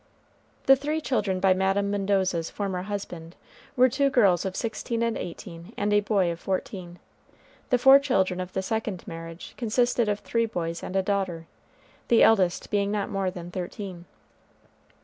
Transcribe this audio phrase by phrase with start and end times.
[0.65, 3.35] The three children by Madame Mendoza's former husband
[3.75, 6.97] were two girls of sixteen and eighteen and a boy of fourteen.
[7.69, 11.45] The four children of the second marriage consisted of three boys and a daughter,
[12.07, 14.05] the eldest being not more than thirteen.